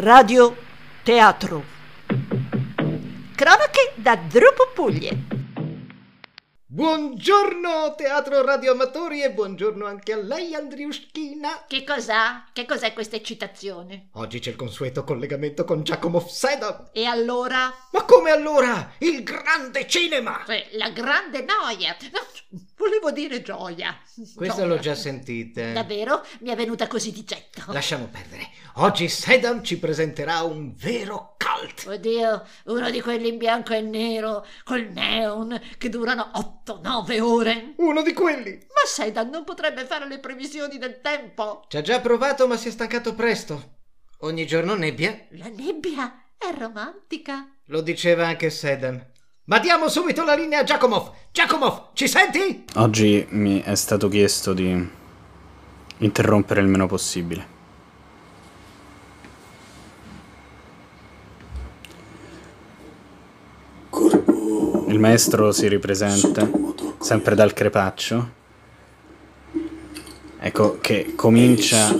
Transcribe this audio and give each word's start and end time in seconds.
Radio 0.00 0.54
Teatro. 1.02 1.64
Cronache 3.34 3.94
da 3.96 4.14
Drupo 4.14 4.70
Puglie. 4.72 5.37
Buongiorno 6.78 7.96
Teatro 7.96 8.44
Radioamatori 8.44 9.24
e 9.24 9.32
buongiorno 9.32 9.84
anche 9.84 10.12
a 10.12 10.16
lei 10.16 10.54
Andriuschina. 10.54 11.64
Che 11.66 11.82
cos'ha? 11.82 12.44
Che 12.52 12.66
cos'è 12.66 12.92
questa 12.92 13.16
eccitazione? 13.16 14.10
Oggi 14.12 14.38
c'è 14.38 14.50
il 14.50 14.56
consueto 14.56 15.02
collegamento 15.02 15.64
con 15.64 15.82
Giacomo 15.82 16.20
Sedam. 16.20 16.90
E 16.92 17.04
allora? 17.04 17.74
Ma 17.90 18.04
come 18.04 18.30
allora? 18.30 18.92
Il 18.98 19.24
grande 19.24 19.88
cinema! 19.88 20.44
La 20.74 20.90
grande 20.90 21.44
noia. 21.44 21.96
No, 22.12 22.20
volevo 22.76 23.10
dire 23.10 23.42
gioia. 23.42 23.98
Questa 24.36 24.64
l'ho 24.64 24.78
già 24.78 24.94
sentita. 24.94 25.72
Davvero? 25.72 26.24
Mi 26.42 26.50
è 26.50 26.54
venuta 26.54 26.86
così 26.86 27.10
di 27.10 27.24
getto. 27.24 27.64
Lasciamo 27.72 28.06
perdere. 28.06 28.50
Oggi 28.74 29.08
Sedam 29.08 29.64
ci 29.64 29.80
presenterà 29.80 30.42
un 30.42 30.72
vero 30.76 31.34
cult. 31.58 31.86
Oddio, 31.86 32.44
uno 32.66 32.90
di 32.90 33.00
quelli 33.00 33.28
in 33.28 33.38
bianco 33.38 33.74
e 33.74 33.80
nero, 33.80 34.46
col 34.64 34.88
neon, 34.92 35.60
che 35.76 35.88
durano 35.88 36.30
8-9 36.64 37.20
ore. 37.20 37.74
Uno 37.76 38.02
di 38.02 38.12
quelli. 38.12 38.52
Ma 38.52 38.86
Sedan 38.86 39.28
non 39.30 39.44
potrebbe 39.44 39.84
fare 39.84 40.06
le 40.06 40.18
previsioni 40.18 40.78
del 40.78 41.00
tempo? 41.00 41.64
Ci 41.68 41.76
ha 41.76 41.82
già 41.82 42.00
provato 42.00 42.46
ma 42.46 42.56
si 42.56 42.68
è 42.68 42.70
stancato 42.70 43.14
presto. 43.14 43.76
Ogni 44.20 44.46
giorno 44.46 44.74
nebbia. 44.74 45.26
La 45.30 45.48
nebbia 45.48 46.24
è 46.36 46.52
romantica. 46.56 47.48
Lo 47.66 47.80
diceva 47.80 48.26
anche 48.26 48.50
Sedam. 48.50 49.04
Ma 49.44 49.58
diamo 49.58 49.88
subito 49.88 50.24
la 50.24 50.34
linea 50.34 50.60
a 50.60 50.64
Giacomov. 50.64 51.12
Giacomov, 51.32 51.90
ci 51.94 52.06
senti? 52.06 52.64
Oggi 52.76 53.26
mi 53.30 53.62
è 53.62 53.74
stato 53.76 54.08
chiesto 54.08 54.52
di 54.52 54.90
interrompere 55.98 56.60
il 56.60 56.66
meno 56.66 56.86
possibile. 56.86 57.56
Il 64.98 65.04
maestro 65.04 65.52
si 65.52 65.68
ripresenta, 65.68 66.50
sempre 66.98 67.36
dal 67.36 67.52
crepaccio. 67.52 68.30
Ecco 70.40 70.78
che 70.80 71.12
comincia 71.14 71.94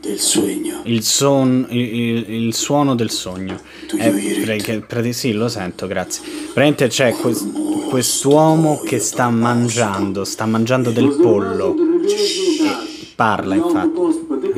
del 0.00 0.18
sogno. 0.18 0.80
il, 0.86 1.04
son- 1.04 1.66
il- 1.70 1.94
il- 1.94 2.30
il 2.46 2.54
suono 2.54 2.96
del 2.96 3.10
sogno. 3.10 3.60
Eh, 3.96 4.60
pre- 4.60 4.80
pre- 4.80 5.12
sì, 5.12 5.32
lo 5.34 5.46
sento, 5.46 5.86
grazie. 5.86 6.24
Praticamente 6.26 6.88
c'è 6.88 7.12
quest- 7.12 7.88
quest'uomo 7.88 8.80
che 8.84 8.98
sta 8.98 9.28
mangiando, 9.30 10.24
sta 10.24 10.46
mangiando 10.46 10.90
del 10.90 11.14
pollo. 11.22 11.76
E 12.04 13.06
parla, 13.14 13.54
infatti. 13.54 14.00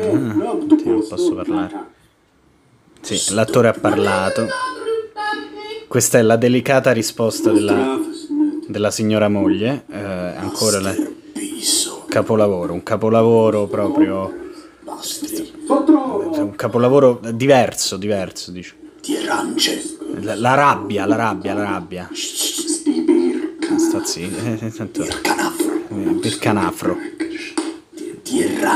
Ah, 0.00 0.14
non 0.14 1.04
posso 1.06 1.34
parlare. 1.34 1.76
Sì, 3.02 3.34
l'attore 3.34 3.68
ha 3.68 3.72
parlato. 3.74 4.46
Questa 5.90 6.18
è 6.18 6.22
la 6.22 6.36
delicata 6.36 6.92
risposta 6.92 7.50
della, 7.50 7.98
della 8.68 8.92
signora 8.92 9.28
moglie. 9.28 9.82
Eh, 9.90 9.98
ancora 9.98 10.78
la- 10.80 10.94
capolavoro, 12.08 12.72
un 12.72 12.84
capolavoro 12.84 13.66
proprio. 13.66 14.32
Un 16.42 16.52
capolavoro 16.54 17.20
diverso, 17.32 17.96
diverso, 17.96 18.52
dice. 18.52 18.74
La, 20.20 20.36
la 20.36 20.54
rabbia, 20.54 21.06
la 21.06 21.16
rabbia, 21.16 21.54
la 21.54 21.64
rabbia. 21.64 22.08
Sta 23.76 24.04
zitto. 24.04 24.64
eh, 24.64 24.72
tanto- 24.72 25.04
Canafro. 25.22 25.72
eh, 25.88 26.18
Il 26.22 26.38
canafro. 26.38 26.96
Di 28.22 28.42
arance. 28.44 28.69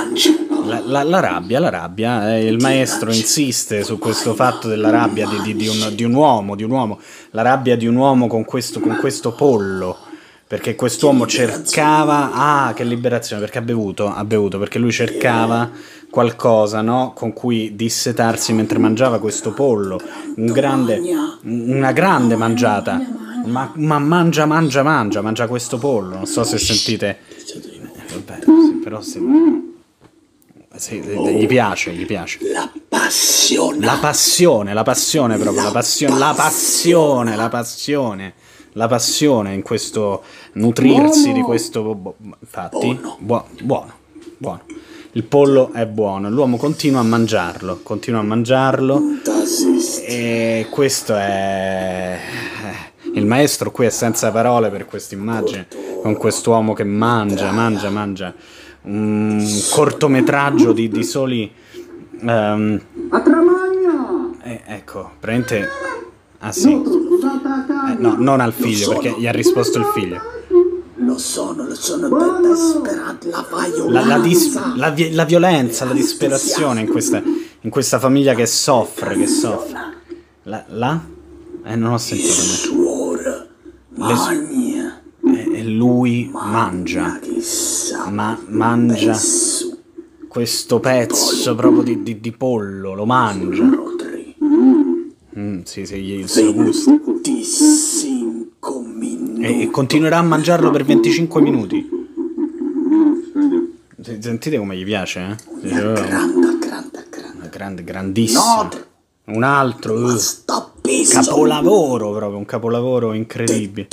La, 0.67 0.81
la- 0.85 1.03
la 1.03 1.21
rabbia, 1.21 1.59
la 1.61 1.69
rabbia. 1.71 2.37
eh, 2.37 2.47
il 2.47 2.59
maestro 2.61 3.13
insiste 3.13 3.83
su 3.85 3.99
questo 3.99 4.35
fatto 4.35 4.67
della 4.69 4.91
rabbia 4.91 5.27
di, 5.27 5.41
di- 5.43 5.55
di 5.55 5.69
un, 5.69 5.93
di 5.95 6.05
un 6.05 6.15
uomo, 6.15 6.57
di 6.57 6.63
un 6.63 6.71
uomo. 6.71 6.99
La 7.31 7.43
rabbia 7.43 7.77
di 7.77 7.87
un 7.87 7.97
uomo 7.97 8.27
con 8.27 8.45
questo, 8.45 8.81
con 8.81 8.97
questo 8.97 9.33
pollo. 9.33 9.97
Perché 10.47 10.75
quest'uomo 10.75 11.27
cercava. 11.27 12.31
Ah, 12.33 12.73
che 12.75 12.85
liberazione! 12.85 13.41
Perché 13.43 13.59
ha 13.59 13.63
bevuto, 13.63 14.13
ha 14.13 14.25
bevuto, 14.25 14.59
perché 14.59 14.79
lui 14.79 14.93
cercava 14.93 15.69
qualcosa, 16.11 16.81
no? 16.81 17.13
Con 17.15 17.33
cui 17.33 17.75
dissetarsi 17.75 18.53
mentre 18.53 18.79
mangiava 18.79 19.19
questo 19.19 19.53
pollo. 19.53 19.99
Un 20.37 20.47
grande, 20.53 21.01
una 21.43 21.93
grande 21.93 22.37
mangiata. 22.37 23.01
Ma, 23.47 23.71
ma 23.75 23.99
mangia, 23.99 24.47
mangia, 24.47 24.83
mangia, 24.83 25.23
mangia 25.23 25.47
questo 25.49 25.77
pollo. 25.79 26.15
Non 26.15 26.27
so 26.27 26.45
se 26.45 26.59
sentite. 26.59 27.19
Eh, 27.55 28.15
Vabbè, 28.15 28.39
sì, 28.45 28.81
però 28.83 29.01
se. 29.01 29.21
Sì, 30.77 31.01
gli 31.01 31.47
piace, 31.47 31.93
gli 31.93 32.07
piace. 32.07 32.39
La 32.53 32.71
passione. 32.89 33.85
La 33.85 33.99
passione, 34.01 34.73
la 34.75 34.83
passione 34.83 35.37
proprio, 35.39 35.63
la 35.63 35.71
passione, 35.71 36.19
la 36.19 36.33
passione, 36.35 37.37
la 37.37 37.49
passione, 37.49 38.35
la 38.73 38.87
passione 38.89 39.55
in 39.55 39.63
questo 39.63 40.23
nutrirsi 40.55 41.33
di 41.33 41.41
questo... 41.43 42.17
Infatti, 42.41 43.01
buo- 43.19 43.47
buono, 43.63 43.93
buono. 44.39 44.63
Il 45.13 45.23
pollo 45.23 45.73
è 45.73 45.87
buono, 45.87 46.29
l'uomo 46.29 46.57
continua 46.57 46.99
a 46.99 47.05
mangiarlo, 47.05 47.81
continua 47.85 48.19
a 48.19 48.25
mangiarlo 48.25 49.01
e 50.07 50.67
questo 50.71 51.15
è... 51.15 52.19
eh, 52.65 53.11
Il 53.15 53.25
maestro 53.25 53.71
qui 53.71 53.87
è 53.87 53.91
senza 53.91 54.33
parole 54.33 54.71
per 54.71 54.87
questa 54.87 55.15
immagine, 55.15 55.69
con 56.03 56.17
quest'uomo 56.17 56.73
che 56.73 56.83
mangia, 56.83 57.53
mangia, 57.53 57.91
mangia. 57.91 58.35
Un 58.85 59.47
cortometraggio 59.71 60.73
di, 60.73 60.89
di 60.89 61.03
soli... 61.05 61.51
ehm, 62.21 62.81
eh, 64.43 64.63
ecco, 64.67 65.13
praticamente... 65.19 65.69
Ah 66.41 66.53
sì. 66.53 66.71
Eh, 66.73 67.97
no, 67.99 68.17
non 68.19 68.41
al 68.41 68.53
figlio, 68.53 68.91
perché 68.91 69.15
gli 69.19 69.27
ha 69.27 69.33
risposto 69.33 69.79
il 69.79 69.87
figlio. 69.95 70.21
Lo 70.97 71.17
sono, 71.17 71.67
lo 71.67 71.75
sono 71.75 72.09
da 72.09 72.39
disperata. 72.47 73.29
La 73.31 73.45
La, 73.89 74.05
la 74.05 74.19
dis- 74.19 74.51
violenza. 74.51 74.73
la 74.77 74.91
vi- 74.91 75.13
la 75.13 75.25
violenza, 75.25 75.85
la 75.87 75.93
disperazione 75.95 76.81
in 76.83 76.89
questa, 76.89 77.23
in 77.61 77.71
questa 77.71 77.99
famiglia 77.99 78.35
che 78.35 78.45
soffre, 78.47 79.17
che 79.17 79.27
soffre. 79.27 79.79
La? 80.45 80.65
la? 80.69 81.01
Eh, 81.65 81.77
non 81.77 81.93
ho 81.95 81.99
sentito. 81.99 82.29
Suora. 82.33 83.47
Magna. 83.97 84.31
E 84.33 84.74
e 84.74 84.74
lui 85.65 86.31
mangia, 86.33 87.19
ma 88.11 88.39
mangia 88.49 89.19
questo 90.29 90.81
pezzo 90.81 91.55
proprio 91.55 91.83
di, 91.83 92.03
di- 92.03 92.21
di 92.21 92.33
pollo, 92.33 92.95
lo 92.95 93.05
mangia. 93.05 93.69
Rotri. 93.69 94.35
Mm, 95.39 95.61
sì, 95.63 95.85
sì, 95.87 96.53
gusta. 96.53 96.91
25 96.91 98.81
minuti. 98.97 99.43
E, 99.43 99.63
e 99.63 99.71
continuerà 99.71 100.19
a 100.19 100.23
mangiarlo 100.23 100.71
per 100.71 100.85
25 100.85 101.41
minuti. 101.41 101.89
Se- 104.01 104.19
Sentite 104.21 104.59
come 104.59 104.77
gli 104.77 104.85
piace, 104.85 105.21
eh? 105.21 105.37
Dice, 105.63 105.81
oh, 105.83 105.93
Grande, 105.95 106.59
grande, 106.59 107.07
grande. 107.11 107.49
grande, 107.51 107.85
grandissimo. 107.85 108.41
No. 108.63 108.69
Un 109.27 109.43
altro. 109.43 109.95
uh, 109.95 110.17
capolavoro 111.11 112.13
proprio, 112.13 112.37
un 112.39 112.45
capolavoro 112.45 113.13
incredibile. 113.15 113.89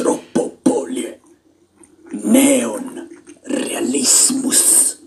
Neon. 2.11 3.07
Realismus. 3.43 4.99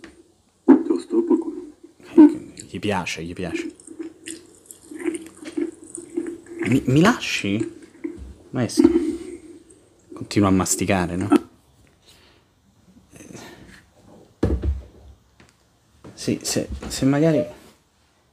Gli 2.69 2.79
piace, 2.79 3.23
gli 3.23 3.33
piace. 3.33 3.75
Mi, 6.67 6.83
mi 6.87 7.01
lasci? 7.01 7.73
Maestro. 8.51 8.91
Continua 10.13 10.49
a 10.49 10.53
masticare, 10.53 11.17
no? 11.17 11.29
Eh, 13.13 13.27
Sì, 16.15 16.39
se, 16.43 16.69
se 16.89 17.05
magari... 17.05 17.45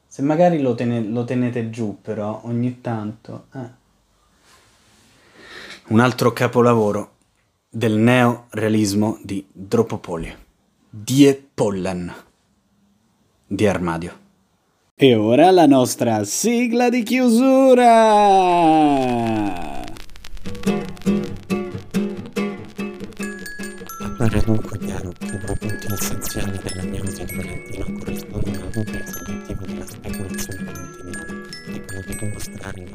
Se 0.08 0.22
magari 0.22 0.62
lo, 0.62 0.76
tene- 0.76 1.04
lo 1.04 1.24
tenete 1.24 1.70
giù, 1.70 1.98
però, 2.02 2.42
ogni 2.46 2.82
tanto... 2.82 3.48
eh. 3.54 3.80
Un 5.88 6.00
altro 6.00 6.32
capolavoro 6.32 7.11
del 7.74 7.94
neorealismo 7.94 9.18
di 9.24 9.46
Dropopoli. 9.50 10.36
Die 10.90 11.48
Pollen 11.54 12.14
di 13.48 13.66
Armadio. 13.66 14.20
E 14.94 15.16
ora 15.16 15.50
la 15.52 15.66
nostra 15.68 16.26
sigla 16.26 16.90
di 16.90 17.02
chiusura! 17.04 17.86
Appare 24.02 24.42
dunque 24.44 24.78
chiaro 24.80 25.14
che 25.18 25.26
i 25.28 25.38
due 25.38 25.56
punti 25.56 25.88
essenziali 25.94 26.60
della 26.62 26.84
diagnosi 26.84 27.24
di 27.24 27.36
Valentino 27.36 27.86
corrispondono 28.00 28.66
ad 28.66 28.76
un 28.76 28.84
pezzo 28.84 29.20
obiettivo 29.22 29.66
della 29.66 29.86
speculazione 29.86 30.61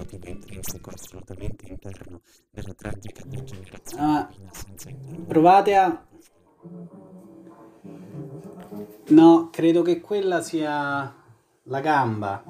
motivo 0.06 0.28
intrinseco 0.28 0.90
assolutamente 0.90 1.66
interno 1.66 2.20
della 2.50 2.72
tragica 2.74 3.22
degenerazione 3.26 4.02
Ah, 4.04 4.30
provate 5.26 5.74
a... 5.74 6.06
No, 9.08 9.48
credo 9.50 9.82
che 9.82 10.00
quella 10.00 10.40
sia 10.40 11.12
la 11.64 11.80
gamba. 11.80 12.44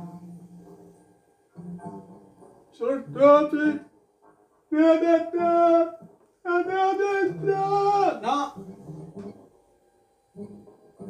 Destra! 7.08 8.20
No! 8.20 8.54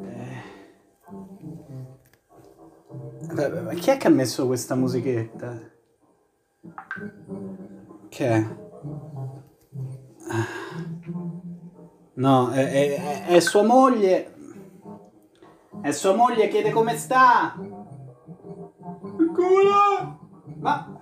Eh. 0.05 0.55
Vabbè, 3.33 3.61
ma 3.61 3.73
chi 3.73 3.89
è 3.89 3.97
che 3.97 4.07
ha 4.07 4.09
messo 4.09 4.45
questa 4.47 4.75
musichetta? 4.75 5.75
Che. 8.09 8.45
No, 12.13 12.49
è, 12.49 12.71
è- 12.71 13.25
è 13.27 13.39
sua 13.39 13.63
moglie. 13.63 14.33
È 15.81 15.91
sua 15.91 16.15
moglie, 16.15 16.47
chiede 16.47 16.71
come 16.71 16.97
sta. 16.97 17.53
Culo! 19.33 20.19
Ma... 20.59 21.01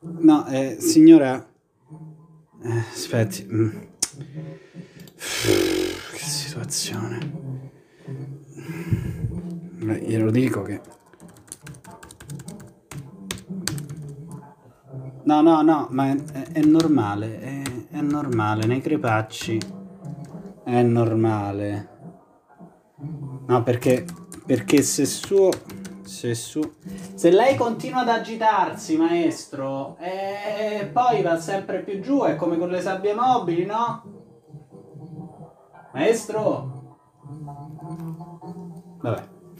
No, 0.00 0.46
eh, 0.46 0.76
signora... 0.80 1.46
Eh, 2.62 2.78
aspetti. 2.92 3.46
mm. 3.50 3.70
Che 5.14 6.18
situazione. 6.18 7.18
Beh, 9.84 10.00
glielo 10.00 10.30
dico 10.30 10.62
che... 10.62 10.80
No, 15.28 15.42
no, 15.42 15.60
no, 15.60 15.88
ma 15.90 16.08
è, 16.08 16.52
è- 16.52 16.60
normale, 16.62 17.38
è, 17.38 17.62
è 17.90 18.00
normale, 18.00 18.64
nei 18.64 18.80
crepacci 18.80 19.60
è 20.64 20.80
normale. 20.80 21.88
No, 23.46 23.62
perché, 23.62 24.06
perché 24.46 24.80
se 24.80 25.04
suo... 25.04 25.50
Se 26.02 26.34
su... 26.34 26.62
Se 27.14 27.30
lei 27.30 27.56
continua 27.56 28.00
ad 28.00 28.08
agitarsi, 28.08 28.96
maestro, 28.96 29.98
e 29.98 30.88
poi 30.90 31.20
va 31.20 31.38
sempre 31.38 31.82
più 31.82 32.00
giù, 32.00 32.22
è 32.22 32.34
come 32.34 32.56
con 32.56 32.70
le 32.70 32.80
sabbie 32.80 33.12
mobili, 33.12 33.66
no? 33.66 34.02
Maestro? 35.92 36.96
Vabbè. 39.02 39.36